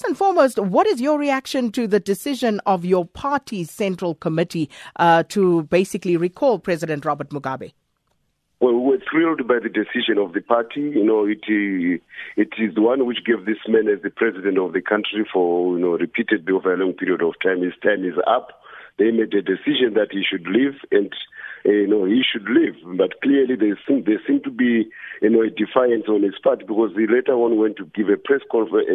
first 0.00 0.08
and 0.08 0.16
foremost, 0.16 0.58
what 0.58 0.86
is 0.86 0.98
your 0.98 1.18
reaction 1.18 1.70
to 1.70 1.86
the 1.86 2.00
decision 2.00 2.58
of 2.64 2.86
your 2.86 3.04
party's 3.04 3.70
central 3.70 4.14
committee 4.14 4.70
uh, 4.96 5.22
to 5.28 5.64
basically 5.64 6.16
recall 6.16 6.58
President 6.58 7.04
Robert 7.04 7.28
Mugabe? 7.30 7.72
Well, 8.60 8.74
we 8.74 8.92
were 8.92 9.02
thrilled 9.10 9.46
by 9.46 9.58
the 9.58 9.68
decision 9.68 10.16
of 10.16 10.32
the 10.32 10.40
party. 10.40 10.80
You 10.80 11.04
know, 11.04 11.26
it 11.26 11.40
it 11.44 12.52
is 12.58 12.74
the 12.74 12.80
one 12.80 13.04
which 13.04 13.24
gave 13.26 13.44
this 13.44 13.58
man 13.68 13.88
as 13.88 14.02
the 14.02 14.10
president 14.10 14.58
of 14.58 14.72
the 14.72 14.80
country 14.80 15.26
for 15.30 15.76
you 15.76 15.84
know 15.84 15.98
repeatedly 15.98 16.52
over 16.52 16.72
a 16.72 16.78
long 16.78 16.94
period 16.94 17.20
of 17.22 17.34
time. 17.42 17.62
His 17.62 17.74
time 17.82 18.04
is 18.04 18.16
up. 18.26 18.62
They 18.98 19.10
made 19.10 19.34
a 19.34 19.42
decision 19.42 19.94
that 19.94 20.12
he 20.12 20.22
should 20.22 20.46
leave, 20.46 20.76
and 20.90 21.12
Eh, 21.64 21.84
you 21.84 21.86
know 21.86 22.04
he 22.04 22.22
should 22.22 22.48
leave. 22.48 22.76
But 22.96 23.20
clearly, 23.20 23.56
there 23.56 23.78
seem 23.86 24.04
there 24.04 24.20
seem 24.26 24.42
to 24.42 24.50
be 24.50 24.88
you 25.22 25.30
know 25.30 25.42
a 25.42 25.50
defiance 25.50 26.08
on 26.08 26.22
his 26.22 26.38
part 26.42 26.66
because 26.66 26.92
he 26.96 27.06
later 27.06 27.34
on 27.34 27.58
went 27.58 27.76
to 27.76 27.86
give 27.94 28.08
a 28.08 28.16
press 28.16 28.40
conference, 28.50 28.88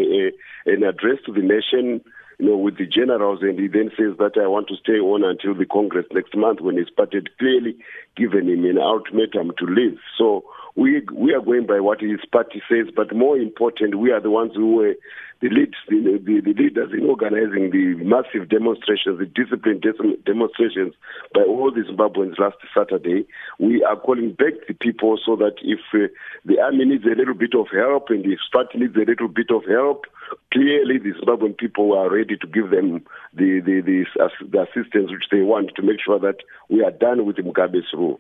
an 0.65 0.83
address 0.83 1.20
to 1.25 1.33
the 1.33 1.41
nation 1.41 2.01
you 2.39 2.50
know, 2.50 2.57
with 2.57 2.78
the 2.78 2.86
generals, 2.86 3.39
and 3.42 3.57
he 3.57 3.68
then 3.68 3.92
says 3.97 4.18
that 4.20 4.33
I 4.36 4.47
want 4.47 4.68
to 4.68 4.75
stay 4.75 5.00
on 5.00 5.23
until 5.23 5.56
the 5.56 5.65
Congress 5.65 6.06
next 6.11 6.36
month 6.36 6.59
when 6.59 6.78
he 6.78 6.83
started 6.92 7.29
clearly 7.37 7.78
given 8.18 8.50
him 8.50 8.65
an 8.65 8.78
ultimatum 8.78 9.54
to 9.57 9.65
leave. 9.65 9.97
So 10.18 10.43
we 10.75 11.02
we 11.14 11.34
are 11.34 11.42
going 11.42 11.65
by 11.65 11.79
what 11.79 12.02
his 12.02 12.20
party 12.32 12.61
says, 12.70 12.88
but 12.96 13.15
more 13.15 13.38
important, 13.38 13.96
we 13.96 14.11
are 14.11 14.20
the 14.20 14.29
ones 14.29 14.52
who 14.56 14.75
were 14.75 14.96
the 15.42 15.50
leads, 15.50 15.75
the, 15.89 16.20
the, 16.24 16.42
the 16.42 16.54
leaders 16.54 16.92
in 16.93 17.06
organizing 17.06 17.70
the 17.70 17.96
massive 18.04 18.50
demonstrations, 18.50 19.20
the 19.20 19.25
disciplined 19.25 19.84
demonstrations 20.25 20.93
by 21.34 21.42
all 21.42 21.71
the 21.71 21.82
Zimbabweans 21.82 22.39
last 22.39 22.57
Saturday. 22.74 23.25
We 23.60 23.84
are 23.84 23.98
calling 23.98 24.32
back 24.32 24.54
the 24.68 24.74
people 24.74 25.20
so 25.24 25.36
that 25.36 25.56
if 25.61 25.79
uh, 25.93 26.07
the 26.46 26.60
army 26.60 26.86
needs 26.86 27.06
a 27.06 27.15
little 27.15 27.34
bit 27.34 27.54
of 27.54 27.68
help 27.71 28.10
and 28.10 28.23
the 28.23 28.37
party 28.51 28.79
needs 28.79 28.96
a 28.96 29.06
little 29.06 29.28
bit 29.28 29.51
of 29.51 29.64
help, 29.65 30.06
clearly 30.54 30.98
the 30.98 31.14
Zimbabwean 31.20 31.57
people 31.57 31.93
are 31.98 32.09
ready 32.09 32.38
to 32.38 32.48
give 32.48 32.70
them 32.70 33.03
the, 33.34 33.59
the, 33.59 33.81
the, 33.81 34.06
the 34.50 34.62
assistance 34.62 35.12
which 35.12 35.28
they 35.31 35.42
want 35.42 35.76
to 35.76 35.81
make 35.81 36.00
sure 36.03 36.20
that 36.20 36.38
we 36.70 36.81
are 36.84 36.92
done 36.92 37.26
with 37.26 37.36
Mugabe's 37.38 37.92
rule. 37.94 38.20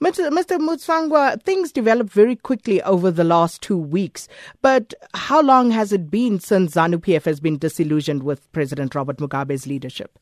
Mr. 0.00 0.30
Mr. 0.30 0.58
Mutsvangwa, 0.58 1.42
things 1.42 1.72
developed 1.72 2.10
very 2.10 2.36
quickly 2.36 2.82
over 2.82 3.10
the 3.10 3.24
last 3.24 3.62
two 3.62 3.76
weeks. 3.76 4.28
But 4.60 4.94
how 5.14 5.42
long 5.42 5.70
has 5.70 5.92
it 5.92 6.10
been 6.10 6.40
since 6.40 6.74
ZANU 6.74 6.98
PF 6.98 7.24
has 7.24 7.40
been 7.40 7.58
disillusioned 7.58 8.22
with 8.22 8.50
President 8.52 8.94
Robert 8.94 9.18
Mugabe's 9.18 9.66
leadership? 9.66 10.18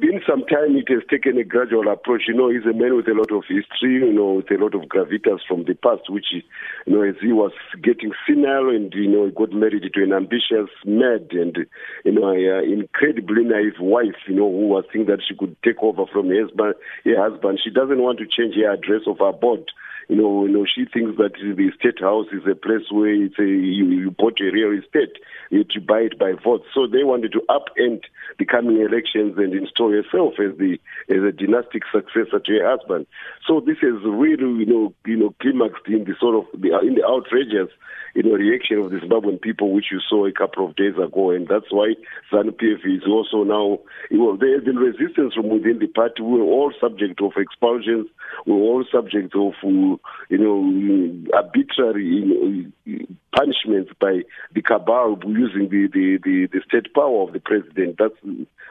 Been 0.00 0.22
some 0.26 0.44
time. 0.46 0.76
It 0.76 0.88
has 0.88 1.02
taken 1.10 1.36
a 1.36 1.44
gradual 1.44 1.86
approach. 1.92 2.22
You 2.26 2.32
know, 2.32 2.48
he's 2.48 2.64
a 2.64 2.72
man 2.72 2.96
with 2.96 3.06
a 3.06 3.12
lot 3.12 3.30
of 3.30 3.44
history, 3.46 4.00
you 4.00 4.10
know, 4.10 4.40
with 4.40 4.50
a 4.50 4.56
lot 4.56 4.74
of 4.74 4.88
gravitas 4.88 5.40
from 5.46 5.64
the 5.64 5.74
past, 5.74 6.08
which, 6.08 6.32
you 6.32 6.42
know, 6.86 7.02
as 7.02 7.16
he 7.20 7.32
was 7.32 7.52
getting 7.82 8.12
senile 8.26 8.70
and, 8.70 8.90
you 8.94 9.08
know, 9.08 9.26
he 9.26 9.30
got 9.32 9.52
married 9.52 9.84
to 9.92 10.02
an 10.02 10.14
ambitious, 10.14 10.72
mad 10.86 11.28
and, 11.32 11.66
you 12.06 12.12
know, 12.12 12.32
uh, 12.32 12.62
incredibly 12.62 13.44
naive 13.44 13.78
wife, 13.78 14.16
you 14.26 14.36
know, 14.36 14.48
who 14.50 14.68
was 14.68 14.84
thinking 14.90 15.06
that 15.14 15.22
she 15.26 15.36
could 15.36 15.54
take 15.62 15.82
over 15.82 16.06
from 16.10 16.30
her 16.30 16.46
husband. 16.46 16.74
Her 17.04 17.30
husband. 17.30 17.60
She 17.62 17.68
doesn't 17.68 18.00
want 18.00 18.18
to 18.20 18.26
change 18.26 18.56
her 18.56 18.72
address 18.72 19.02
of 19.06 19.18
her 19.18 19.32
board 19.32 19.70
you 20.10 20.16
know, 20.16 20.44
you 20.44 20.50
know, 20.50 20.66
she 20.66 20.86
thinks 20.86 21.16
that 21.18 21.34
the 21.38 21.70
state 21.78 22.00
house 22.00 22.26
is 22.32 22.42
a 22.50 22.56
place 22.56 22.82
where 22.90 23.14
it's 23.14 23.38
a, 23.38 23.46
you, 23.46 23.86
you 23.86 24.10
bought 24.10 24.40
a 24.40 24.50
real 24.50 24.76
estate, 24.76 25.14
you 25.50 25.62
to 25.62 25.80
buy 25.80 26.00
it 26.00 26.18
by 26.18 26.32
vote. 26.32 26.64
So 26.74 26.88
they 26.88 27.04
wanted 27.04 27.30
to 27.30 27.42
upend 27.48 28.02
the 28.36 28.44
coming 28.44 28.80
elections 28.80 29.38
and 29.38 29.54
install 29.54 29.92
herself 29.92 30.34
as 30.42 30.58
the 30.58 30.80
as 31.08 31.22
a 31.22 31.30
dynastic 31.30 31.84
successor 31.94 32.40
to 32.40 32.52
her 32.58 32.76
husband. 32.76 33.06
So 33.46 33.60
this 33.60 33.78
is 33.86 34.02
really, 34.02 34.50
you 34.58 34.66
know, 34.66 34.92
you 35.06 35.16
know, 35.16 35.32
climaxed 35.40 35.86
in 35.86 36.02
the 36.02 36.16
sort 36.18 36.34
of 36.34 36.60
the, 36.60 36.76
in 36.82 36.96
the 36.96 37.06
outrageous 37.06 37.70
you 38.14 38.22
know, 38.22 38.32
reaction 38.32 38.78
of 38.78 38.90
the 38.90 38.98
Zimbabwean 38.98 39.40
people, 39.40 39.72
which 39.72 39.86
you 39.90 40.00
saw 40.08 40.26
a 40.26 40.32
couple 40.32 40.66
of 40.66 40.76
days 40.76 40.94
ago, 40.94 41.30
and 41.30 41.46
that's 41.46 41.70
why 41.70 41.94
ZANU 42.32 42.52
PF 42.52 42.84
is 42.84 43.02
also 43.06 43.44
now. 43.44 43.78
Well, 44.10 44.36
there 44.36 44.54
has 44.54 44.64
been 44.64 44.76
resistance 44.76 45.34
from 45.34 45.48
within 45.48 45.78
the 45.78 45.86
party. 45.86 46.22
We 46.22 46.38
were 46.38 46.44
all 46.44 46.72
subject 46.80 47.20
of 47.22 47.32
expulsions. 47.36 48.08
We 48.46 48.52
were 48.52 48.58
all 48.58 48.84
subject 48.90 49.34
of, 49.36 49.52
uh, 49.62 49.96
you 50.28 50.38
know, 50.38 51.36
arbitrary 51.36 52.04
you 52.04 52.72
know, 52.86 52.98
punishments 53.36 53.92
by 54.00 54.20
the 54.54 54.62
cabal 54.62 55.18
using 55.26 55.68
the, 55.68 55.88
the, 55.92 56.18
the, 56.22 56.48
the 56.52 56.60
state 56.66 56.92
power 56.94 57.22
of 57.22 57.32
the 57.32 57.40
president. 57.40 57.96
That's 57.98 58.14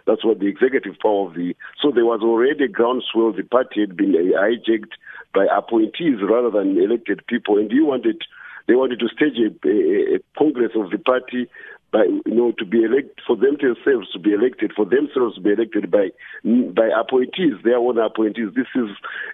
that's 0.06 0.26
what 0.26 0.40
the 0.40 0.48
executive 0.48 0.98
power 1.02 1.28
of 1.28 1.36
the. 1.36 1.56
So 1.82 1.92
there 1.92 2.06
was 2.06 2.22
already 2.22 2.66
a 2.66 2.68
groundswell. 2.68 3.34
The 3.34 3.44
party 3.44 3.82
had 3.82 3.96
been 3.96 4.14
hijacked 4.14 4.94
by 5.34 5.46
appointees 5.56 6.20
rather 6.22 6.50
than 6.50 6.78
elected 6.78 7.26
people, 7.28 7.58
and 7.58 7.72
you 7.72 7.86
wanted 7.86 8.24
they 8.68 8.76
wanted 8.76 9.00
to 9.00 9.08
stage 9.08 9.38
a, 9.38 9.68
a, 9.68 10.16
a 10.16 10.20
congress 10.38 10.72
of 10.76 10.92
the 10.92 11.00
party 11.00 11.48
by 11.92 12.04
you 12.04 12.36
know 12.36 12.52
to 12.58 12.66
be 12.66 12.84
elected 12.84 13.20
for 13.26 13.36
themselves 13.36 14.12
to 14.14 14.20
be 14.20 14.34
elected 14.34 14.72
for 14.76 14.86
themselves 14.86 15.36
to 15.36 15.42
be 15.42 15.52
elected 15.52 15.90
by 15.90 16.10
by 16.44 16.90
appointees 17.00 17.54
their 17.64 17.78
own 17.78 17.98
appointees. 17.98 18.50
This 18.56 18.68
is 18.76 18.90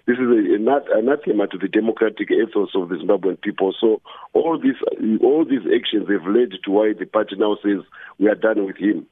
this 0.05 0.17
is 0.17 0.27
a, 0.27 0.55
a 0.55 0.99
anathema 0.99 1.47
to 1.47 1.57
the 1.57 1.67
democratic 1.67 2.31
ethos 2.31 2.69
of 2.75 2.89
the 2.89 2.95
Zimbabwean 2.95 3.41
people. 3.41 3.73
So 3.79 4.01
all 4.33 4.59
these 4.59 4.79
all 5.21 5.45
these 5.45 5.65
actions 5.73 6.09
have 6.09 6.27
led 6.27 6.51
to 6.63 6.71
why 6.71 6.94
the 6.97 7.05
party 7.05 7.35
now 7.38 7.57
says 7.63 7.83
we 8.19 8.29
are 8.29 8.35
done 8.35 8.65
with 8.65 8.77
him 8.77 9.07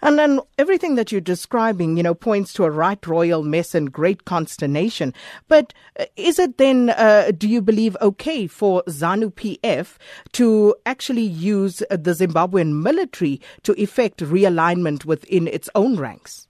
and 0.00 0.18
then 0.18 0.40
everything 0.58 0.94
that 0.96 1.12
you're 1.12 1.20
describing, 1.20 1.96
you 1.96 2.02
know, 2.02 2.14
points 2.14 2.52
to 2.54 2.64
a 2.64 2.70
right 2.70 3.04
royal 3.06 3.42
mess 3.42 3.74
and 3.74 3.92
great 3.92 4.24
consternation. 4.24 5.14
But 5.48 5.72
uh, 5.98 6.06
is 6.16 6.38
it 6.38 6.58
then, 6.58 6.90
uh, 6.90 7.32
do 7.36 7.48
you 7.48 7.62
believe, 7.62 7.96
okay 8.00 8.46
for 8.46 8.82
ZANU 8.88 9.32
PF 9.34 9.96
to 10.32 10.74
actually 10.86 11.22
use 11.22 11.78
the 11.90 12.12
Zimbabwean 12.12 12.82
military 12.82 13.40
to 13.62 13.80
effect 13.80 14.18
realignment 14.18 15.04
within 15.04 15.46
its 15.48 15.68
own 15.74 15.96
ranks? 15.96 16.48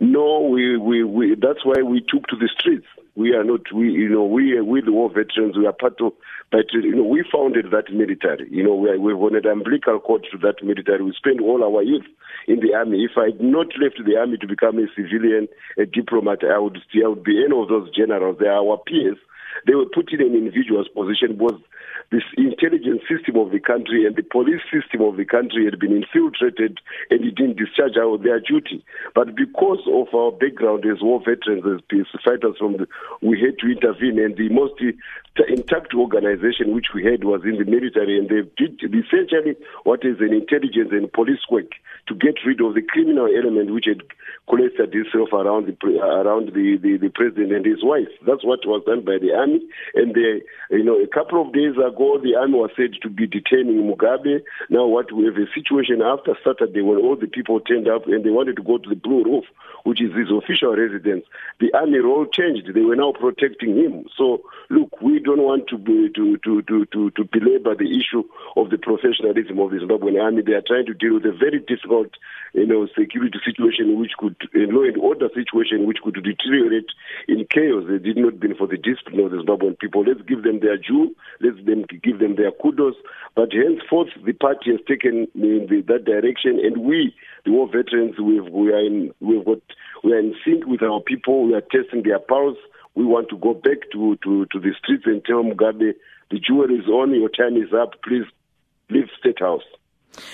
No, 0.00 0.40
we, 0.40 0.76
we, 0.76 1.04
we, 1.04 1.34
that's 1.34 1.64
why 1.64 1.82
we 1.82 2.00
took 2.00 2.26
to 2.28 2.36
the 2.36 2.48
streets. 2.58 2.86
We 3.14 3.34
are 3.34 3.44
not, 3.44 3.72
we, 3.74 3.90
you 3.90 4.08
know, 4.08 4.24
we, 4.24 4.58
we 4.60 4.80
the 4.80 4.92
war 4.92 5.10
veterans, 5.10 5.56
we 5.56 5.66
are 5.66 5.72
part 5.72 6.00
of, 6.00 6.12
but, 6.50 6.72
you 6.72 6.94
know, 6.94 7.02
we 7.02 7.24
founded 7.30 7.66
that 7.70 7.92
military. 7.92 8.48
You 8.50 8.64
know, 8.64 8.74
we, 8.74 8.88
are, 8.88 8.98
we 8.98 9.12
wanted 9.12 9.44
umbilical 9.44 10.00
cord 10.00 10.26
to 10.32 10.38
that 10.38 10.64
military. 10.64 11.02
We 11.02 11.12
spent 11.16 11.40
all 11.40 11.62
our 11.62 11.82
youth 11.82 12.06
in 12.48 12.60
the 12.60 12.74
army. 12.74 13.04
If 13.04 13.12
I 13.18 13.26
had 13.26 13.40
not 13.40 13.68
left 13.80 14.00
the 14.04 14.16
army 14.16 14.38
to 14.38 14.46
become 14.46 14.78
a 14.78 14.86
civilian, 14.96 15.48
a 15.76 15.84
diplomat, 15.84 16.40
I 16.42 16.58
would, 16.58 16.78
still 16.88 17.04
I 17.04 17.08
would 17.08 17.24
be 17.24 17.42
any 17.44 17.56
of 17.56 17.68
those 17.68 17.94
generals. 17.94 18.38
They 18.40 18.48
are 18.48 18.66
our 18.66 18.78
peers. 18.78 19.18
They 19.66 19.74
were 19.74 19.86
put 19.92 20.12
in 20.12 20.22
an 20.22 20.34
individual's 20.34 20.88
position 20.88 21.36
because 21.36 21.60
this 22.12 22.22
intelligence 22.36 23.00
system 23.08 23.40
of 23.40 23.50
the 23.50 23.58
country 23.58 24.04
and 24.04 24.14
the 24.14 24.22
police 24.22 24.60
system 24.68 25.00
of 25.00 25.16
the 25.16 25.24
country 25.24 25.64
had 25.64 25.80
been 25.80 25.96
infiltrated 25.96 26.76
and 27.08 27.24
it 27.24 27.34
didn't 27.34 27.56
discharge 27.56 27.96
our, 27.96 28.20
their 28.20 28.38
duty. 28.38 28.84
But 29.16 29.34
because 29.34 29.80
of 29.88 30.12
our 30.12 30.30
background 30.30 30.84
as 30.84 31.00
war 31.00 31.24
veterans, 31.24 31.64
as 31.64 31.80
peace 31.88 32.06
fighters 32.22 32.60
from 32.60 32.76
the, 32.76 32.86
we 33.24 33.40
had 33.40 33.56
to 33.64 33.72
intervene 33.72 34.20
and 34.20 34.36
the 34.36 34.52
most 34.52 34.76
intact 35.48 35.96
organization 35.96 36.76
which 36.76 36.92
we 36.94 37.00
had 37.00 37.24
was 37.24 37.40
in 37.48 37.56
the 37.56 37.64
military 37.64 38.20
and 38.20 38.28
they 38.28 38.44
did 38.60 38.76
essentially 38.84 39.56
what 39.88 40.04
is 40.04 40.20
an 40.20 40.36
intelligence 40.36 40.92
and 40.92 41.10
police 41.16 41.40
work 41.50 41.72
to 42.06 42.14
get 42.14 42.36
rid 42.44 42.60
of 42.60 42.74
the 42.74 42.82
criminal 42.82 43.24
element 43.32 43.72
which 43.72 43.88
had 43.88 44.04
collected 44.48 44.92
itself 44.92 45.32
around 45.32 45.64
the 45.64 45.76
around 46.02 46.52
the, 46.52 46.76
the, 46.76 46.98
the 47.00 47.08
president 47.08 47.52
and 47.52 47.64
his 47.64 47.80
wife. 47.82 48.10
That's 48.26 48.44
what 48.44 48.60
was 48.66 48.82
done 48.84 49.00
by 49.00 49.16
the 49.16 49.32
army. 49.32 49.64
And 49.94 50.12
they, 50.14 50.42
you 50.76 50.84
know, 50.84 51.00
a 51.00 51.06
couple 51.06 51.40
of 51.40 51.54
days 51.54 51.78
ago 51.78 52.01
ago, 52.02 52.20
the 52.22 52.36
army 52.36 52.54
was 52.54 52.70
said 52.76 52.90
to 53.02 53.08
be 53.08 53.26
detaining 53.26 53.86
Mugabe. 53.86 54.42
Now, 54.70 54.86
what 54.86 55.12
we 55.12 55.24
have 55.26 55.36
a 55.36 55.46
situation 55.54 56.02
after 56.02 56.36
Saturday 56.44 56.82
when 56.82 56.98
all 56.98 57.16
the 57.16 57.26
people 57.26 57.60
turned 57.60 57.88
up 57.88 58.06
and 58.06 58.24
they 58.24 58.30
wanted 58.30 58.56
to 58.56 58.62
go 58.62 58.78
to 58.78 58.88
the 58.88 58.96
Blue 58.96 59.24
Roof, 59.24 59.44
which 59.84 60.02
is 60.02 60.12
his 60.14 60.30
official 60.30 60.76
residence. 60.76 61.24
The 61.60 61.72
army 61.74 61.98
role 61.98 62.26
changed. 62.26 62.74
They 62.74 62.80
were 62.80 62.96
now 62.96 63.12
protecting 63.12 63.76
him. 63.76 64.06
So, 64.16 64.42
look, 64.70 65.00
we 65.00 65.18
don't 65.20 65.42
want 65.42 65.68
to 65.68 65.78
be, 65.78 66.10
to, 66.14 66.36
to, 66.38 66.62
to, 66.62 66.86
to, 66.86 67.10
to 67.10 67.24
belabor 67.24 67.74
the 67.74 67.90
issue 67.90 68.24
of 68.56 68.70
the 68.70 68.78
professionalism 68.78 69.58
of 69.58 69.70
the 69.70 69.78
Zimbabwean 69.78 70.20
army. 70.20 70.42
They 70.42 70.54
are 70.54 70.66
trying 70.66 70.86
to 70.86 70.94
deal 70.94 71.14
with 71.14 71.26
a 71.26 71.32
very 71.32 71.60
difficult, 71.60 72.10
you 72.52 72.66
know, 72.66 72.86
security 72.98 73.38
situation 73.44 73.98
which 73.98 74.12
could, 74.18 74.36
a 74.54 74.70
law 74.70 74.82
and 74.82 74.96
order 74.98 75.28
situation 75.34 75.86
which 75.86 75.98
could 76.04 76.14
deteriorate 76.14 76.90
in 77.26 77.46
chaos. 77.50 77.84
They 77.88 77.98
did 77.98 78.18
not 78.18 78.40
been 78.40 78.54
for 78.54 78.66
the 78.66 78.76
discipline 78.76 79.24
of 79.24 79.30
the 79.30 79.38
Zimbabwean 79.38 79.78
people. 79.78 80.04
Let's 80.04 80.20
give 80.28 80.42
them 80.42 80.60
their 80.60 80.76
due. 80.76 81.14
Let's 81.40 81.56
them 81.64 81.84
give 82.02 82.18
them 82.18 82.36
their 82.36 82.52
kudos. 82.52 82.94
But 83.34 83.52
henceforth, 83.52 84.10
the 84.24 84.34
party 84.34 84.72
has 84.72 84.80
taken 84.86 85.28
in 85.34 85.66
the, 85.70 85.82
that 85.88 86.04
direction, 86.04 86.60
and 86.62 86.84
we, 86.84 87.14
the 87.44 87.52
war 87.52 87.66
veterans, 87.66 88.16
we've, 88.20 88.46
we 88.52 88.72
are 88.72 88.84
in 88.84 89.12
we've 89.20 89.44
got 89.44 89.60
we 90.04 90.12
are 90.12 90.18
in 90.18 90.34
sync 90.44 90.66
with 90.66 90.82
our 90.82 91.00
people. 91.00 91.46
We 91.46 91.54
are 91.54 91.62
testing 91.62 92.02
their 92.02 92.18
pulse. 92.18 92.58
We 92.94 93.04
want 93.06 93.30
to 93.30 93.38
go 93.38 93.54
back 93.54 93.90
to, 93.92 94.18
to, 94.22 94.46
to 94.46 94.60
the 94.60 94.74
streets 94.78 95.04
and 95.06 95.24
tell 95.24 95.42
Mugabe, 95.42 95.94
the 96.30 96.38
jury 96.38 96.74
is 96.74 96.86
on, 96.88 97.14
your 97.14 97.30
time 97.30 97.56
is 97.56 97.72
up. 97.72 98.02
Please 98.02 98.26
leave 98.90 99.08
State 99.18 99.40
House. 99.40 99.62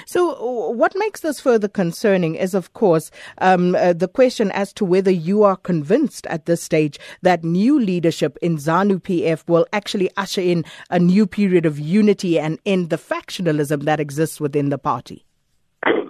So, 0.06 0.70
what 0.70 0.92
makes 0.96 1.20
this 1.20 1.40
further 1.40 1.68
concerning 1.68 2.34
is, 2.34 2.54
of 2.54 2.72
course, 2.72 3.10
um, 3.38 3.74
uh, 3.74 3.92
the 3.92 4.08
question 4.08 4.50
as 4.52 4.72
to 4.74 4.84
whether 4.84 5.10
you 5.10 5.42
are 5.42 5.56
convinced 5.56 6.26
at 6.26 6.46
this 6.46 6.62
stage 6.62 6.98
that 7.22 7.44
new 7.44 7.78
leadership 7.78 8.36
in 8.42 8.56
ZANU 8.56 9.00
PF 9.02 9.48
will 9.48 9.66
actually 9.72 10.10
usher 10.16 10.40
in 10.40 10.64
a 10.90 10.98
new 10.98 11.26
period 11.26 11.66
of 11.66 11.78
unity 11.78 12.38
and 12.38 12.58
end 12.66 12.90
the 12.90 12.98
factionalism 12.98 13.84
that 13.84 14.00
exists 14.00 14.40
within 14.40 14.68
the 14.68 14.78
party. 14.78 15.24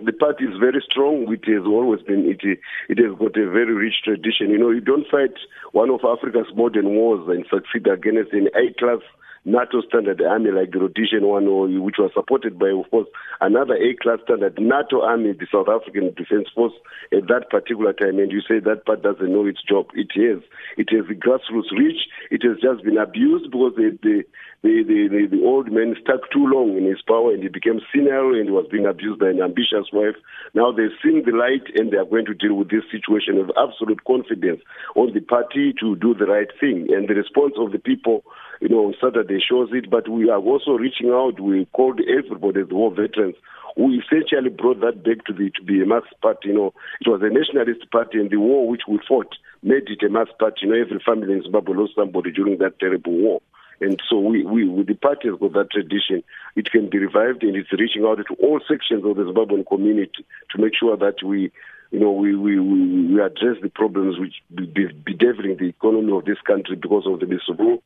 the 0.08 0.12
party 0.12 0.44
is 0.44 0.56
very 0.58 0.82
strong. 0.90 1.26
It 1.32 1.44
has 1.52 1.66
always 1.66 2.00
been, 2.02 2.24
it, 2.26 2.40
it 2.88 2.98
has 2.98 3.18
got 3.18 3.36
a 3.36 3.50
very 3.50 3.74
rich 3.74 4.00
tradition. 4.04 4.50
You 4.50 4.58
know, 4.58 4.70
you 4.70 4.80
don't 4.80 5.06
fight 5.10 5.34
one 5.72 5.90
of 5.90 6.00
Africa's 6.04 6.50
modern 6.56 6.90
wars 6.90 7.28
and 7.28 7.44
succeed 7.50 7.86
against 7.86 8.32
an 8.32 8.48
A-class 8.56 9.00
NATO 9.44 9.80
standard 9.82 10.20
army 10.22 10.50
like 10.50 10.72
the 10.72 10.80
Rhodesian 10.80 11.26
one, 11.26 11.46
which 11.82 11.96
was 11.98 12.10
supported 12.14 12.58
by, 12.58 12.68
of 12.68 12.90
course, 12.90 13.08
another 13.40 13.74
A-class 13.74 14.18
standard 14.24 14.58
NATO 14.58 15.02
army, 15.02 15.32
the 15.32 15.46
South 15.50 15.68
African 15.68 16.12
Defence 16.14 16.48
Force, 16.54 16.74
at 17.12 17.28
that 17.28 17.50
particular 17.50 17.92
time. 17.92 18.18
And 18.18 18.32
you 18.32 18.40
say 18.40 18.58
that 18.60 18.84
part 18.84 19.02
doesn't 19.02 19.32
know 19.32 19.46
its 19.46 19.62
job. 19.62 19.86
It 19.94 20.10
has. 20.14 20.42
It 20.76 20.88
has 20.90 21.06
grassroots 21.16 21.72
reach. 21.72 22.08
It 22.30 22.42
has 22.42 22.60
just 22.60 22.84
been 22.84 22.98
abused 22.98 23.50
because 23.50 23.72
the, 23.76 23.96
the, 24.02 24.24
the, 24.62 24.82
the, 24.82 25.26
the, 25.30 25.44
old 25.44 25.70
man 25.70 25.94
stuck 26.02 26.26
too 26.32 26.44
long 26.44 26.76
in 26.76 26.84
his 26.84 27.00
power 27.06 27.32
and 27.32 27.42
he 27.42 27.48
became 27.48 27.80
senile 27.94 28.34
and 28.34 28.50
was 28.50 28.66
being 28.70 28.86
abused 28.86 29.20
by 29.20 29.30
an 29.30 29.40
ambitious 29.40 29.86
wife. 29.92 30.18
Now 30.52 30.72
they've 30.72 30.94
seen 31.02 31.22
the 31.24 31.32
light 31.32 31.70
and 31.78 31.92
they 31.92 31.96
are 31.96 32.04
going 32.04 32.26
to 32.26 32.34
deal 32.34 32.54
with 32.54 32.70
this 32.70 32.82
situation 32.90 33.38
with 33.38 33.54
absolute 33.56 34.02
confidence 34.04 34.60
on 34.96 35.14
the 35.14 35.20
party 35.20 35.72
to 35.80 35.94
do 35.96 36.14
the 36.14 36.26
right 36.26 36.50
thing. 36.58 36.88
And 36.90 37.08
the 37.08 37.14
response 37.14 37.54
of 37.56 37.70
the 37.70 37.78
people 37.78 38.24
you 38.60 38.68
know, 38.68 38.92
Saturday 39.00 39.40
shows 39.40 39.68
it, 39.72 39.90
but 39.90 40.08
we 40.08 40.30
are 40.30 40.40
also 40.40 40.72
reaching 40.72 41.10
out. 41.10 41.40
We 41.40 41.66
called 41.66 42.00
everybody, 42.00 42.64
the 42.64 42.74
war 42.74 42.90
veterans, 42.90 43.36
who 43.76 43.92
essentially 43.92 44.50
brought 44.50 44.80
that 44.80 45.04
back 45.04 45.24
to 45.26 45.32
the 45.32 45.50
to 45.50 45.62
be 45.62 45.82
a 45.82 45.86
mass 45.86 46.02
party. 46.20 46.48
You 46.48 46.54
know, 46.54 46.74
it 47.00 47.08
was 47.08 47.22
a 47.22 47.28
nationalist 47.28 47.90
party, 47.90 48.18
and 48.18 48.30
the 48.30 48.38
war 48.38 48.68
which 48.68 48.82
we 48.88 48.98
fought 49.06 49.34
made 49.62 49.88
it 49.88 50.02
a 50.02 50.08
mass 50.08 50.28
party. 50.38 50.62
You 50.62 50.68
know, 50.68 50.80
every 50.80 51.00
family 51.04 51.32
in 51.32 51.42
Zimbabwe 51.42 51.76
lost 51.76 51.94
somebody 51.94 52.32
during 52.32 52.58
that 52.58 52.80
terrible 52.80 53.12
war. 53.12 53.40
And 53.80 54.02
so 54.10 54.18
we, 54.18 54.44
we, 54.44 54.68
with 54.68 54.88
the 54.88 54.94
party 54.94 55.28
has 55.28 55.38
got 55.38 55.52
that 55.52 55.70
tradition. 55.70 56.24
It 56.56 56.70
can 56.72 56.90
be 56.90 56.98
revived 56.98 57.44
and 57.44 57.54
it's 57.54 57.72
reaching 57.72 58.04
out 58.04 58.18
to 58.18 58.34
all 58.42 58.60
sections 58.66 59.04
of 59.04 59.14
the 59.14 59.22
Zimbabwean 59.22 59.68
community 59.68 60.26
to 60.50 60.60
make 60.60 60.74
sure 60.74 60.96
that 60.96 61.22
we, 61.22 61.52
you 61.92 62.00
know, 62.00 62.10
we, 62.10 62.34
we, 62.34 62.58
we 62.58 63.22
address 63.22 63.56
the 63.62 63.70
problems 63.72 64.18
which 64.18 64.34
be, 64.52 64.66
be 64.66 64.88
bedeviling 65.06 65.58
the 65.58 65.68
economy 65.68 66.12
of 66.12 66.24
this 66.24 66.40
country 66.44 66.74
because 66.74 67.06
of 67.06 67.20
the 67.20 67.26
misrule 67.26 67.80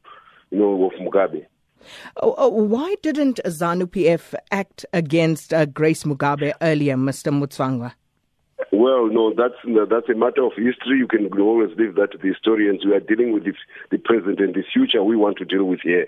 you 0.52 0.58
know, 0.58 0.84
of 0.84 0.93
Mugabe. 1.00 1.46
Oh, 2.22 2.34
oh, 2.38 2.49
why 2.49 2.94
didn't 3.02 3.40
ZANU 3.44 3.87
PF 3.87 4.34
act 4.52 4.87
against 4.93 5.52
uh, 5.52 5.66
Grace 5.66 6.04
Mugabe 6.04 6.52
earlier, 6.60 6.96
Mr. 6.96 7.32
Mutsvangwa? 7.32 7.93
Well, 8.70 9.08
no, 9.08 9.34
that's 9.34 9.54
that's 9.90 10.08
a 10.08 10.14
matter 10.14 10.44
of 10.44 10.52
history. 10.56 10.99
You 10.99 11.08
can 11.08 11.28
always 11.40 11.76
leave 11.76 11.96
that 11.96 12.12
to 12.12 12.19
the 12.19 12.28
historians. 12.28 12.84
We 12.84 12.94
are 12.94 13.00
dealing 13.00 13.32
with 13.32 13.44
the, 13.44 13.54
the 13.90 13.99
present 13.99 14.38
and 14.38 14.54
the 14.54 14.62
future. 14.72 15.02
We 15.02 15.16
want 15.16 15.38
to 15.38 15.44
deal 15.44 15.64
with 15.64 15.81
here. 15.81 16.06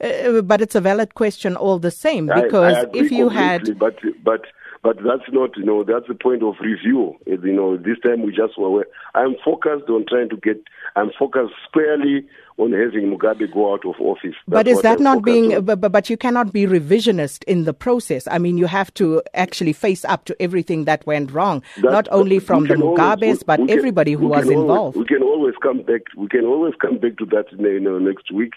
Uh, 0.00 0.42
but 0.42 0.60
it's 0.60 0.74
a 0.74 0.80
valid 0.80 1.14
question 1.14 1.56
all 1.56 1.78
the 1.78 1.90
same 1.90 2.26
because 2.26 2.76
I, 2.76 2.80
I 2.82 2.86
if 2.94 3.10
you 3.10 3.28
had, 3.30 3.78
but 3.78 3.98
but 4.22 4.42
but 4.86 4.98
that's 4.98 5.28
not, 5.32 5.56
you 5.56 5.64
know, 5.64 5.82
that's 5.82 6.06
the 6.06 6.14
point 6.14 6.44
of 6.44 6.54
review. 6.60 7.16
You 7.26 7.52
know, 7.52 7.76
this 7.76 7.98
time 8.06 8.22
we 8.22 8.30
just 8.30 8.56
were. 8.56 8.86
I'm 9.16 9.34
focused 9.44 9.88
on 9.88 10.06
trying 10.08 10.28
to 10.28 10.36
get. 10.36 10.62
I'm 10.94 11.10
focused 11.18 11.54
squarely 11.68 12.24
on 12.56 12.70
having 12.70 13.10
Mugabe 13.10 13.52
go 13.52 13.72
out 13.72 13.84
of 13.84 13.96
office. 13.98 14.36
That's 14.46 14.58
but 14.62 14.68
is 14.68 14.82
that 14.82 14.98
I'm 14.98 15.02
not 15.02 15.24
being? 15.24 15.60
But, 15.64 15.80
but 15.80 16.08
you 16.08 16.16
cannot 16.16 16.52
be 16.52 16.66
revisionist 16.66 17.42
in 17.48 17.64
the 17.64 17.74
process. 17.74 18.28
I 18.30 18.38
mean, 18.38 18.58
you 18.58 18.66
have 18.66 18.94
to 18.94 19.22
actually 19.34 19.72
face 19.72 20.04
up 20.04 20.24
to 20.26 20.40
everything 20.40 20.84
that 20.84 21.04
went 21.04 21.32
wrong, 21.32 21.64
that's, 21.82 21.92
not 21.92 22.08
only 22.12 22.38
from 22.38 22.68
the 22.68 22.74
Mugabes, 22.74 23.22
always, 23.22 23.42
but 23.42 23.58
we 23.58 23.72
everybody 23.72 24.12
who 24.12 24.28
was 24.28 24.44
always, 24.44 24.56
involved. 24.56 24.96
We 24.96 25.04
can 25.04 25.24
always 25.24 25.54
come 25.60 25.82
back. 25.82 26.02
We 26.16 26.28
can 26.28 26.44
always 26.44 26.74
come 26.80 26.98
back 26.98 27.16
to 27.16 27.26
that 27.26 27.46
you 27.58 27.80
know, 27.80 27.98
next 27.98 28.30
week 28.30 28.52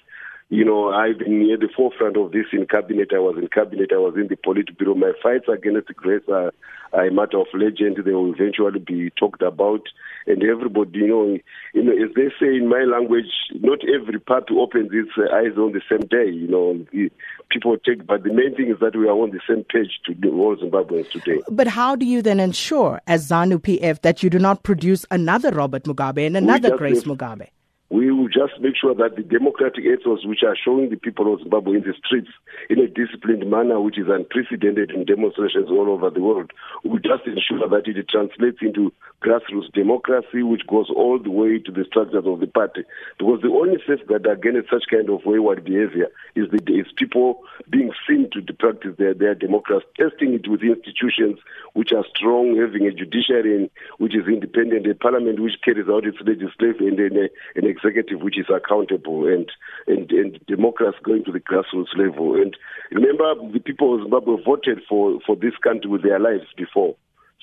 you 0.50 0.66
know, 0.66 0.90
I've 0.90 1.20
been 1.20 1.40
near 1.40 1.58
the 1.58 1.70
forefront 1.76 2.18
of 2.18 2.32
this 2.32 2.48
in 2.52 2.66
cabinet. 2.66 3.10
I 3.14 3.20
was 3.20 3.38
in 3.38 3.48
cabinet. 3.50 3.92
I 3.94 3.98
was 3.98 4.16
in 4.16 4.30
the 4.30 4.36
Politburo. 4.36 4.98
My 4.98 5.12
fights 5.22 5.46
against 5.48 5.94
Grace 5.96 6.24
are, 6.28 6.52
are 6.92 7.06
a 7.06 7.12
matter 7.12 7.38
of 7.38 7.46
legend. 7.54 7.98
They 8.04 8.12
will 8.12 8.34
eventually 8.34 8.80
be 8.80 9.12
talked 9.12 9.44
about, 9.44 9.82
and 10.26 10.42
everybody, 10.42 11.00
you 11.00 11.08
know, 11.08 11.38
you 11.76 11.84
know, 11.84 11.92
as 11.92 12.16
they 12.16 12.30
say 12.40 12.56
in 12.56 12.68
my 12.68 12.82
language, 12.82 13.30
not 13.62 13.78
every 13.94 14.20
party 14.20 14.56
opens 14.58 14.90
its 14.92 15.12
eyes 15.32 15.56
on 15.56 15.74
the 15.74 15.82
same 15.88 16.08
day. 16.08 16.32
You 16.32 16.48
know, 16.48 17.10
people 17.52 17.78
take, 17.78 18.08
but 18.08 18.24
the 18.24 18.34
main 18.34 18.56
thing 18.56 18.72
is 18.72 18.80
that 18.80 18.96
we 18.96 19.08
are 19.08 19.12
on 19.14 19.30
the 19.30 19.42
same 19.48 19.64
page 19.66 20.00
to 20.06 20.30
all 20.32 20.56
Zimbabweans 20.56 21.12
today. 21.12 21.42
But 21.52 21.68
how 21.68 21.96
do 21.96 22.08
you 22.08 22.24
then 22.24 22.40
ensure, 22.40 23.02
as 23.06 23.30
ZANU 23.30 23.60
PF, 23.60 24.02
that 24.02 24.24
you 24.24 24.32
do 24.32 24.40
not 24.40 24.64
produce 24.64 25.06
another 25.12 25.52
Robert 25.52 25.84
Mugabe 25.84 26.26
and 26.26 26.36
another 26.36 26.76
Grace 26.76 27.04
Mugabe? 27.04 27.50
We 27.90 28.12
will 28.12 28.28
just 28.28 28.54
make 28.62 28.76
sure 28.76 28.94
that 28.94 29.16
the 29.16 29.24
democratic 29.24 29.84
ethos 29.84 30.24
which 30.24 30.44
are 30.44 30.56
showing 30.56 30.90
the 30.90 30.96
people 30.96 31.34
of 31.34 31.40
Zimbabwe 31.42 31.78
in 31.78 31.84
the 31.84 31.94
streets 32.06 32.30
in 32.70 32.80
a 32.80 32.88
disciplined 32.88 33.50
manner, 33.50 33.82
which 33.82 33.98
is 33.98 34.06
unprecedented 34.08 34.92
in 34.92 35.06
demonstrations 35.06 35.70
all 35.70 35.90
over 35.90 36.12
the 36.12 36.22
world, 36.22 36.52
will 36.84 37.00
just 37.00 37.26
ensure 37.26 37.68
that 37.68 37.88
it 37.88 38.08
translates 38.08 38.60
into 38.62 38.94
grassroots 39.24 39.72
democracy, 39.74 40.44
which 40.44 40.68
goes 40.68 40.90
all 40.96 41.18
the 41.18 41.32
way 41.32 41.58
to 41.58 41.72
the 41.72 41.84
structures 41.86 42.26
of 42.26 42.40
the 42.40 42.48
party. 42.48 42.84
Because 43.18 43.42
the 43.42 43.50
only 43.50 43.80
safeguard 43.88 44.28
against 44.28 44.70
such 44.70 44.84
kind 44.90 45.10
of 45.10 45.26
wayward 45.26 45.66
behavior 45.66 46.08
is, 46.36 46.46
the, 46.52 46.62
is 46.72 46.86
people 46.96 47.42
being 47.70 47.92
seen 48.08 48.30
to 48.34 48.54
practice 48.54 48.96
their, 48.98 49.16
their 49.16 49.34
democracy, 49.34 49.86
testing 49.98 50.36
it 50.36 50.48
with 50.48 50.62
institutions 50.62 51.40
which 51.74 51.92
are 51.92 52.06
strong, 52.16 52.56
having 52.56 52.86
a 52.86 52.92
judiciary 52.92 53.70
which 53.98 54.16
is 54.16 54.28
independent, 54.28 54.86
a 54.88 54.94
parliament 54.94 55.40
which 55.40 55.60
carries 55.64 55.90
out 55.90 56.06
its 56.06 56.18
legislation, 56.22 57.00
and, 57.00 57.30
and 57.56 57.66
executive 57.84 58.22
which 58.22 58.38
is 58.38 58.46
accountable 58.54 59.28
and, 59.28 59.52
and, 59.88 60.12
and 60.12 60.40
democracy 60.48 60.98
going 61.04 61.24
to 61.26 61.32
the 61.32 61.40
grassroots 61.40 61.96
level. 61.98 62.36
And 62.36 62.56
remember, 62.92 63.36
the 63.52 63.60
people 63.60 63.96
of 63.96 64.02
Zimbabwe 64.04 64.44
voted 64.44 64.80
for, 64.88 65.20
for 65.26 65.36
this 65.36 65.56
country 65.64 65.90
with 65.90 66.04
their 66.04 66.20
lives 66.20 66.46
before. 66.56 66.96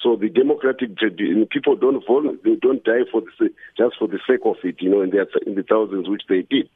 So 0.02 0.14
the 0.14 0.28
democratic 0.28 0.96
people 1.50 1.74
don't 1.74 2.06
vote, 2.06 2.42
they 2.44 2.54
don't 2.56 2.84
die 2.84 3.08
for 3.10 3.22
the 3.22 3.50
just 3.78 3.96
for 3.98 4.06
the 4.06 4.20
sake 4.28 4.44
of 4.44 4.56
it, 4.62 4.76
you 4.80 4.90
know, 4.90 5.00
in 5.00 5.10
the 5.10 5.26
in 5.46 5.54
the 5.54 5.62
thousands 5.62 6.08
which 6.08 6.22
they 6.28 6.42
did. 6.42 6.68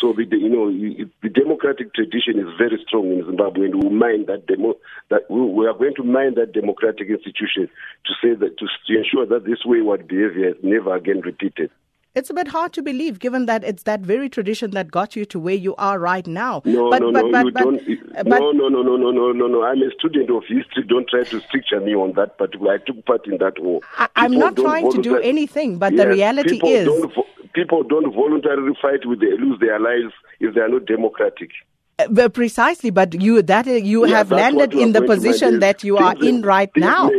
So 0.00 0.12
the 0.12 0.24
you 0.30 0.48
know 0.48 0.70
the 0.70 1.28
democratic 1.28 1.92
tradition 1.92 2.38
is 2.38 2.46
very 2.56 2.78
strong 2.86 3.10
in 3.10 3.26
Zimbabwe, 3.26 3.66
and 3.66 3.82
we 3.82 3.90
mind 3.90 4.28
that 4.28 4.46
demo 4.46 4.74
that 5.10 5.28
we 5.28 5.66
are 5.66 5.74
going 5.74 5.96
to 5.96 6.04
mind 6.04 6.36
that 6.36 6.52
democratic 6.52 7.08
institution 7.08 7.68
to 8.06 8.12
say 8.22 8.34
that 8.34 8.56
to, 8.58 8.66
to 8.86 8.96
ensure 8.96 9.26
that 9.26 9.44
this 9.44 9.64
wayward 9.64 10.06
behavior 10.06 10.50
is 10.50 10.56
never 10.62 10.94
again 10.94 11.20
repeated 11.20 11.70
it's 12.18 12.30
a 12.30 12.34
bit 12.34 12.48
hard 12.48 12.72
to 12.72 12.82
believe, 12.82 13.20
given 13.20 13.46
that 13.46 13.62
it's 13.64 13.84
that 13.84 14.00
very 14.00 14.28
tradition 14.28 14.72
that 14.72 14.90
got 14.90 15.14
you 15.14 15.24
to 15.26 15.38
where 15.38 15.54
you 15.54 15.74
are 15.76 15.98
right 15.98 16.26
now. 16.26 16.62
No, 16.64 16.90
but, 16.90 17.00
no, 17.00 17.12
but, 17.12 17.24
no, 17.26 17.30
but, 17.30 17.44
you 17.44 17.50
don't. 17.52 18.28
no, 18.28 18.52
no, 18.52 18.68
no, 18.68 18.82
no, 18.82 18.96
no, 18.96 19.10
no, 19.10 19.32
no, 19.32 19.46
no. 19.46 19.62
I'm 19.62 19.80
a 19.82 19.90
student 19.98 20.28
of 20.30 20.42
history. 20.48 20.84
Don't 20.86 21.08
try 21.08 21.22
to 21.24 21.40
stricture 21.40 21.80
me 21.80 21.94
on 21.94 22.12
that 22.16 22.36
particular. 22.36 22.74
I 22.74 22.78
took 22.78 23.04
part 23.06 23.26
in 23.26 23.38
that 23.38 23.60
war. 23.60 23.80
I, 23.96 24.08
am 24.16 24.32
not 24.32 24.56
trying 24.56 24.90
to 24.92 25.00
do 25.00 25.16
anything, 25.18 25.78
but 25.78 25.92
yes, 25.92 26.02
the 26.02 26.08
reality 26.08 26.60
is. 26.66 26.86
Don't, 26.86 27.12
people 27.54 27.82
don't 27.84 28.12
voluntarily 28.12 28.72
fight 28.82 29.06
with 29.06 29.20
they 29.20 29.36
lose 29.38 29.58
their 29.60 29.78
lives 29.78 30.12
if 30.40 30.54
they 30.54 30.60
are 30.60 30.68
not 30.68 30.86
democratic. 30.86 31.50
Uh, 31.98 32.06
but 32.10 32.32
precisely, 32.32 32.90
but 32.90 33.20
you 33.20 33.42
that 33.42 33.66
uh, 33.66 33.72
you 33.72 34.06
yeah, 34.06 34.16
have 34.16 34.30
landed 34.30 34.72
in 34.74 34.92
the 34.92 35.02
position 35.02 35.60
that 35.60 35.82
you 35.82 35.96
are 35.96 36.14
in 36.22 36.42
right 36.42 36.70
now 36.76 37.10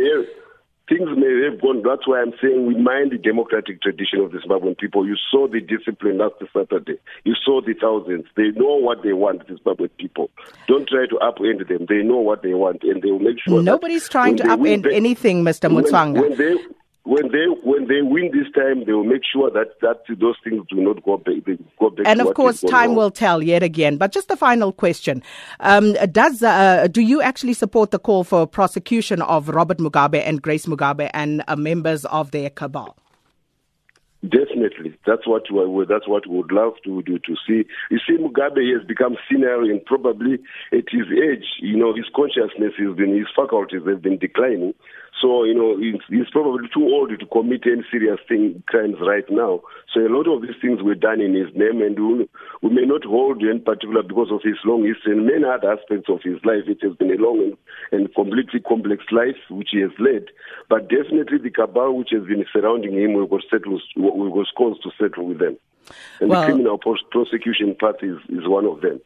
things 0.90 1.08
may 1.16 1.44
have 1.48 1.60
gone. 1.62 1.82
That's 1.86 2.06
why 2.06 2.20
I'm 2.20 2.34
saying 2.42 2.66
we 2.66 2.74
mind 2.74 3.12
the 3.12 3.18
democratic 3.18 3.80
tradition 3.80 4.20
of 4.20 4.32
the 4.32 4.38
Zimbabwean 4.38 4.76
people. 4.76 5.06
You 5.06 5.16
saw 5.30 5.46
the 5.46 5.60
discipline 5.60 6.18
last 6.18 6.34
Saturday. 6.52 6.98
You 7.24 7.34
saw 7.44 7.60
the 7.62 7.74
thousands. 7.74 8.26
They 8.36 8.50
know 8.50 8.74
what 8.76 9.02
they 9.02 9.12
want, 9.12 9.46
the 9.46 9.54
Zimbabwean 9.54 9.90
people. 9.96 10.30
Don't 10.66 10.88
try 10.88 11.06
to 11.06 11.16
upend 11.22 11.66
them. 11.68 11.86
They 11.88 12.02
know 12.02 12.18
what 12.18 12.42
they 12.42 12.54
want, 12.54 12.82
and 12.82 13.00
they 13.00 13.10
will 13.10 13.20
make 13.20 13.38
sure. 13.40 13.62
Nobody's 13.62 14.08
trying 14.08 14.36
to 14.38 14.42
upend 14.42 14.92
anything, 14.92 15.44
Mr. 15.44 15.70
Mutsvangwa. 15.70 16.20
When, 16.20 16.30
when 16.30 16.38
they 16.38 16.56
when 17.10 17.32
they 17.32 17.46
when 17.64 17.88
they 17.88 18.02
win 18.02 18.30
this 18.32 18.50
time, 18.54 18.84
they 18.84 18.92
will 18.92 19.10
make 19.14 19.22
sure 19.24 19.50
that 19.50 19.80
that 19.80 19.98
those 20.20 20.36
things 20.44 20.64
do 20.70 20.76
not 20.76 21.02
go 21.02 21.16
back. 21.16 21.44
They 21.44 21.58
go 21.80 21.90
back 21.90 22.06
and 22.06 22.20
of 22.20 22.34
course, 22.34 22.60
time 22.60 22.94
will 22.94 23.10
tell 23.10 23.42
yet 23.42 23.64
again. 23.64 23.96
But 23.96 24.12
just 24.12 24.30
a 24.30 24.36
final 24.36 24.72
question: 24.72 25.20
um, 25.58 25.94
Does 26.12 26.40
uh, 26.42 26.86
do 26.88 27.00
you 27.00 27.20
actually 27.20 27.54
support 27.54 27.90
the 27.90 27.98
call 27.98 28.22
for 28.22 28.46
prosecution 28.46 29.22
of 29.22 29.48
Robert 29.48 29.78
Mugabe 29.78 30.22
and 30.24 30.40
Grace 30.40 30.66
Mugabe 30.66 31.10
and 31.12 31.42
uh, 31.48 31.56
members 31.56 32.04
of 32.04 32.30
their 32.30 32.48
cabal? 32.48 32.96
Definitely, 34.22 34.98
that's 35.06 35.26
what 35.26 35.50
we, 35.50 35.86
that's 35.86 36.06
what 36.06 36.26
we 36.28 36.36
would 36.36 36.52
love 36.52 36.74
to 36.84 37.02
do 37.02 37.18
to 37.18 37.34
see. 37.46 37.64
You 37.90 37.98
see, 38.06 38.18
Mugabe 38.18 38.70
has 38.76 38.86
become 38.86 39.16
senile, 39.28 39.64
and 39.64 39.82
probably 39.84 40.34
at 40.72 40.84
his 40.90 41.06
age, 41.10 41.46
you 41.58 41.76
know, 41.76 41.94
his 41.94 42.04
consciousness 42.14 42.74
has 42.78 42.96
been, 42.96 43.16
his 43.16 43.32
faculties 43.34 43.80
have 43.88 44.02
been 44.02 44.18
declining. 44.18 44.74
So, 45.20 45.44
you 45.44 45.54
know, 45.54 45.76
he's, 45.76 46.00
he's 46.08 46.30
probably 46.30 46.68
too 46.72 46.84
old 46.84 47.10
to 47.10 47.26
commit 47.26 47.62
any 47.66 47.84
serious 47.90 48.18
thing, 48.28 48.62
crimes 48.66 48.96
right 49.00 49.24
now. 49.30 49.60
So 49.92 50.00
a 50.00 50.08
lot 50.08 50.28
of 50.28 50.42
these 50.42 50.56
things 50.60 50.82
were 50.82 50.94
done 50.94 51.20
in 51.20 51.34
his 51.34 51.54
name, 51.54 51.82
and 51.82 51.98
we, 51.98 52.28
we 52.62 52.70
may 52.70 52.86
not 52.86 53.04
hold 53.04 53.42
in 53.42 53.60
particular 53.60 54.02
because 54.02 54.30
of 54.30 54.40
his 54.42 54.56
long 54.64 54.86
history 54.86 55.12
and 55.12 55.26
many 55.26 55.44
other 55.44 55.72
aspects 55.72 56.08
of 56.08 56.22
his 56.22 56.38
life. 56.44 56.64
It 56.66 56.78
has 56.82 56.96
been 56.96 57.12
a 57.12 57.20
long 57.20 57.40
and, 57.40 57.56
and 57.92 58.14
completely 58.14 58.60
complex 58.60 59.04
life 59.10 59.36
which 59.50 59.70
he 59.72 59.80
has 59.80 59.92
led. 59.98 60.26
But 60.68 60.88
definitely 60.88 61.38
the 61.38 61.50
cabal 61.50 61.96
which 61.96 62.10
has 62.12 62.24
been 62.24 62.44
surrounding 62.52 62.94
him, 62.94 63.14
we've 63.14 63.28
got, 63.28 63.42
settled, 63.50 63.82
we've 63.96 64.46
cause 64.56 64.78
to 64.82 64.90
settle 64.98 65.26
with 65.26 65.38
them. 65.38 65.58
And 66.20 66.30
well, 66.30 66.40
the 66.40 66.46
criminal 66.46 66.78
prosecution 66.78 67.74
part 67.74 68.02
is, 68.02 68.18
is 68.28 68.46
one 68.46 68.66
of 68.66 68.80
them. 68.80 69.00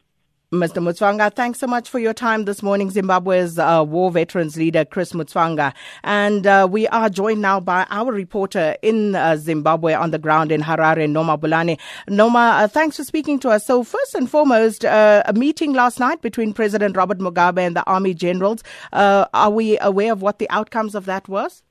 Mr. 0.51 0.81
Mutsvangwa, 0.81 1.33
thanks 1.33 1.59
so 1.59 1.65
much 1.65 1.89
for 1.89 1.97
your 1.97 2.13
time 2.13 2.45
this 2.45 2.61
morning. 2.61 2.91
Zimbabwe's 2.91 3.57
uh, 3.57 3.83
war 3.85 4.11
veterans 4.11 4.55
leader, 4.55 4.85
Chris 4.85 5.11
Mutsvangwa. 5.11 5.73
And 6.03 6.45
uh, 6.45 6.67
we 6.69 6.87
are 6.89 7.09
joined 7.09 7.41
now 7.41 7.59
by 7.59 7.87
our 7.89 8.11
reporter 8.11 8.77
in 8.83 9.15
uh, 9.15 9.37
Zimbabwe 9.37 9.93
on 9.93 10.11
the 10.11 10.19
ground 10.19 10.51
in 10.51 10.61
Harare, 10.61 11.09
Noma 11.09 11.35
Bulane. 11.37 11.79
Noma, 12.07 12.59
uh, 12.61 12.67
thanks 12.67 12.97
for 12.97 13.03
speaking 13.03 13.39
to 13.39 13.49
us. 13.49 13.65
So, 13.65 13.83
first 13.83 14.13
and 14.13 14.29
foremost, 14.29 14.85
uh, 14.85 15.23
a 15.25 15.33
meeting 15.33 15.73
last 15.73 15.99
night 15.99 16.21
between 16.21 16.53
President 16.53 16.95
Robert 16.95 17.17
Mugabe 17.17 17.59
and 17.59 17.75
the 17.75 17.83
army 17.85 18.13
generals. 18.13 18.61
Uh, 18.93 19.25
are 19.33 19.49
we 19.49 19.79
aware 19.79 20.11
of 20.11 20.21
what 20.21 20.37
the 20.37 20.49
outcomes 20.51 20.93
of 20.93 21.05
that 21.05 21.27
was? 21.27 21.63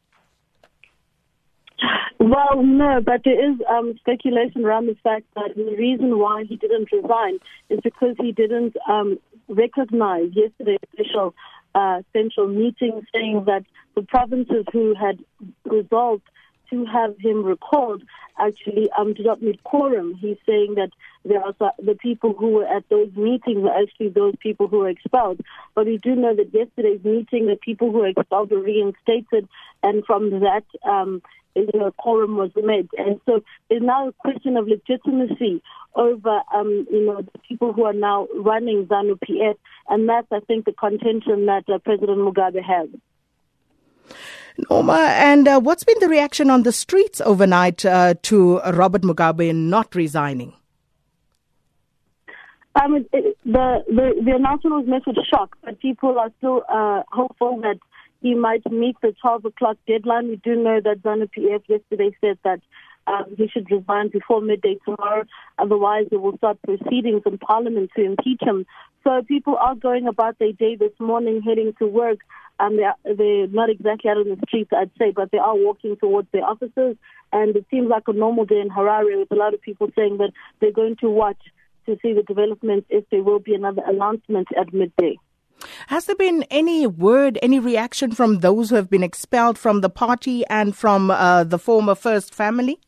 Well, 2.19 2.63
no, 2.63 3.01
but 3.05 3.23
there 3.25 3.53
is 3.53 3.59
um, 3.69 3.97
speculation 3.99 4.65
around 4.65 4.87
the 4.87 4.97
fact 5.03 5.27
that 5.35 5.55
the 5.57 5.77
reason 5.77 6.19
why 6.19 6.45
he 6.45 6.57
didn't 6.57 6.91
resign 6.91 7.39
is 7.69 7.81
because 7.83 8.17
he 8.19 8.33
didn't 8.33 8.77
um, 8.89 9.19
recognize 9.49 10.31
yesterday's 10.33 10.79
official 10.93 11.35
uh, 11.75 12.03
central 12.13 12.49
meeting 12.49 13.05
saying 13.13 13.45
that 13.47 13.65
the 13.95 14.03
provinces 14.03 14.65
who 14.73 14.95
had 14.95 15.19
resolved 15.65 16.23
to 16.71 16.85
have 16.87 17.17
him 17.19 17.45
recalled 17.45 18.03
actually 18.39 18.91
um, 18.99 19.15
did 19.15 19.27
not 19.27 19.43
meet 19.43 19.63
quorum. 19.65 20.15
He's 20.15 20.37
saying 20.47 20.75
that 20.75 20.91
there 21.25 21.43
are 21.43 21.55
the 21.79 21.95
people 21.95 22.35
who 22.35 22.51
were 22.51 22.67
at 22.67 22.89
those 22.89 23.13
meetings 23.15 23.63
were 23.63 23.83
actually 23.83 24.09
those 24.09 24.35
people 24.41 24.67
who 24.67 24.79
were 24.79 24.89
expelled. 24.89 25.41
But 25.75 25.87
we 25.87 25.99
do 25.99 26.15
know 26.15 26.35
that 26.35 26.53
yesterday's 26.53 27.05
meeting, 27.05 27.47
the 27.47 27.57
people 27.57 27.93
who 27.93 27.99
were 27.99 28.09
expelled 28.09 28.51
were 28.51 28.61
reinstated, 28.61 29.49
and 29.83 30.05
from 30.05 30.31
that, 30.41 30.65
um, 30.85 31.23
you 31.55 31.69
know, 31.75 31.93
quorum 31.93 32.37
was 32.37 32.51
met. 32.57 32.87
And 32.99 33.21
so 33.27 33.43
there's 33.69 33.83
now 33.83 34.09
a 34.09 34.13
question 34.13 34.57
of 34.57 34.67
legitimacy 34.67 35.63
over, 35.95 36.41
um, 36.53 36.87
you 36.91 37.07
know, 37.07 37.23
the 37.23 37.39
people 37.49 37.73
who 37.73 37.85
are 37.85 37.93
now 37.93 38.27
running 38.35 38.87
ZANU 38.87 39.19
PF. 39.21 39.57
And 39.89 40.09
that's, 40.09 40.27
I 40.33 40.41
think, 40.41 40.65
the 40.65 40.73
contention 40.73 41.47
that 41.47 41.65
uh, 41.69 41.79
President 41.79 42.19
Mugabe 42.19 42.63
has. 42.63 42.89
Noma, 44.71 44.93
and 44.93 45.49
uh, 45.49 45.61
what's 45.61 45.83
been 45.83 45.99
the 46.01 46.09
reaction 46.09 46.49
on 46.49 46.63
the 46.63 46.73
streets 46.73 47.21
overnight 47.21 47.85
uh, 47.85 48.15
to 48.23 48.61
Robert 48.61 49.03
Mugabe 49.03 49.55
not 49.55 49.95
resigning? 49.95 50.55
Um, 52.77 53.07
it, 53.13 53.37
the, 53.45 53.85
the 53.87 54.23
the 54.25 54.33
announcement 54.33 54.77
was 54.77 54.87
met 54.87 55.03
with 55.07 55.17
shock, 55.27 55.57
but 55.63 55.79
people 55.81 56.19
are 56.19 56.31
still 56.39 56.65
uh, 56.69 57.03
hopeful 57.09 57.61
that 57.61 57.79
he 58.25 58.35
might 58.35 58.65
meet 58.73 58.97
the 59.03 59.15
12 59.21 59.45
o'clock 59.45 59.77
deadline. 59.87 60.29
We 60.29 60.37
do 60.37 60.57
know 60.57 60.81
that 60.83 61.03
ZANU 61.03 61.29
PF 61.37 61.63
yesterday 61.69 62.17
said 62.23 62.39
that 62.43 62.61
um, 63.07 63.35
he 63.37 63.49
should 63.49 63.71
resign 63.71 64.09
before 64.09 64.41
midday 64.41 64.79
tomorrow. 64.83 65.25
Otherwise, 65.59 66.07
they 66.11 66.17
will 66.17 66.35
start 66.39 66.57
proceedings 66.63 67.21
in 67.27 67.37
Parliament 67.37 67.91
to 67.97 68.03
impeach 68.03 68.41
him. 68.41 68.65
So 69.05 69.21
people 69.29 69.59
are 69.59 69.75
going 69.75 70.09
about 70.09 70.39
their 70.39 70.53
day 70.53 70.75
this 70.75 70.99
morning, 70.99 71.43
heading 71.43 71.75
to 71.81 71.87
work. 71.87 72.21
Um, 72.59 72.79
they're, 72.79 72.95
they're 73.05 73.47
not 73.49 73.69
exactly 73.69 74.11
out 74.11 74.17
on 74.17 74.31
the 74.31 74.39
streets, 74.49 74.71
I'd 74.75 74.91
say, 74.99 75.11
but 75.15 75.31
they 75.31 75.37
are 75.37 75.55
walking 75.55 75.99
towards 75.99 76.29
their 76.33 76.47
offices. 76.47 76.97
And 77.31 77.55
it 77.55 77.67
seems 77.71 77.91
like 77.91 78.05
a 78.09 78.15
normal 78.15 78.47
day 78.47 78.61
in 78.61 78.71
Harare 78.71 79.19
with 79.19 79.33
a 79.33 79.37
lot 79.37 79.53
of 79.53 79.61
people 79.61 79.89
saying 79.95 80.17
that 80.17 80.33
they're 80.63 80.73
going 80.73 80.97
to 81.03 81.11
watch 81.11 81.43
to 81.85 81.99
see 82.01 82.15
the 82.15 82.23
developments 82.23 82.87
if 82.89 83.05
there 83.11 83.23
will 83.23 83.39
be 83.39 83.55
another 83.55 83.83
announcement 83.87 84.49
at 84.59 84.73
midday. 84.73 85.19
Has 85.89 86.07
there 86.07 86.17
been 86.17 86.45
any 86.51 86.87
word, 86.87 87.39
any 87.43 87.59
reaction 87.59 88.13
from 88.13 88.41
those 88.41 88.71
who 88.71 88.77
have 88.77 88.91
been 88.91 89.03
expelled 89.03 89.59
from 89.59 89.81
the 89.81 89.91
party 89.91 90.45
and 90.47 90.77
from 90.77 91.11
uh, 91.11 91.45
the 91.45 91.59
former 91.59 91.95
First 91.95 92.35
family? 92.35 92.79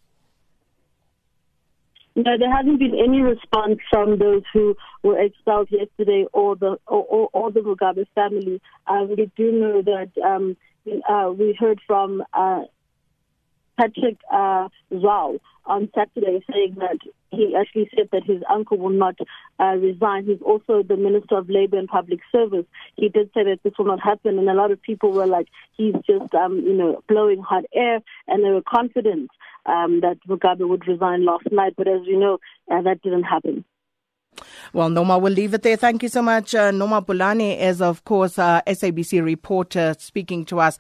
No, 2.17 2.39
there 2.39 2.51
hasn't 2.51 2.79
been 2.79 2.95
any 2.95 3.21
response 3.21 3.79
from 3.91 4.19
those 4.19 4.43
who 4.53 4.75
were 5.03 5.21
expelled 5.21 5.69
yesterday 5.71 6.27
or 6.33 6.57
the 6.57 6.79
or, 6.87 7.05
or, 7.05 7.29
or 7.35 7.53
the 7.53 7.61
Mugabe 7.61 8.07
family. 8.15 8.61
Uh, 8.87 9.05
we 9.07 9.31
do 9.37 9.53
know 9.53 9.83
that 9.83 10.11
um, 10.25 10.57
uh, 11.09 11.31
we 11.31 11.55
heard 11.61 11.79
from 11.87 12.23
uh, 12.33 12.63
Patrick 13.77 14.19
uh, 14.33 14.69
Zhuwao 14.93 15.39
on 15.67 15.89
Saturday 15.95 16.45
saying 16.51 16.77
that 16.79 16.99
he 17.31 17.55
actually 17.59 17.91
said 17.95 18.09
that 18.13 18.25
his 18.25 18.43
uncle 18.49 18.79
will 18.79 18.91
not 18.91 19.17
uh, 19.59 19.75
resign. 19.77 20.25
He's 20.25 20.41
also 20.43 20.83
the 20.83 20.97
Minister 20.97 21.37
of 21.39 21.51
Labour 21.51 21.79
and 21.79 21.89
Public 21.89 22.21
Service. 22.31 22.65
He 22.95 23.09
did 23.09 23.31
say 23.35 23.45
that 23.45 23.59
this 23.63 23.75
will 23.79 23.87
not 23.87 24.01
happen, 24.01 24.39
and 24.39 24.49
a 24.49 24.55
lot 24.55 24.71
of 24.71 24.81
people 24.81 25.13
were 25.13 25.27
like, 25.27 25.49
he's 25.77 25.95
just, 26.07 26.35
um, 26.35 26.59
you 26.59 26.75
know, 26.75 27.03
blowing 27.09 27.43
hot 27.43 27.65
air, 27.75 28.01
and 28.29 28.45
they 28.45 28.51
were 28.51 28.63
confident 28.63 29.31
um, 29.67 30.01
that 30.01 30.19
Mugabe 30.29 30.69
would 30.69 30.87
resign 30.87 31.25
last 31.25 31.51
night. 31.51 31.75
But 31.77 31.89
as 31.89 32.01
we 32.07 32.17
know, 32.17 32.39
uh, 32.71 32.83
that 32.83 33.03
didn't 33.03 33.25
happen. 33.25 33.65
Well, 34.73 34.91
Noma, 34.91 35.19
we'll 35.19 35.33
leave 35.33 35.55
it 35.55 35.63
there. 35.63 35.77
Thank 35.77 36.03
you 36.03 36.09
so 36.09 36.23
much. 36.23 36.55
Uh, 36.55 36.71
Noma 36.71 37.01
Bulane 37.03 37.59
is, 37.59 37.81
of 37.81 38.05
course, 38.05 38.39
uh, 38.39 38.61
SABC 38.67 39.25
reporter 39.25 39.95
speaking 39.99 40.45
to 40.47 40.61
us. 40.61 40.79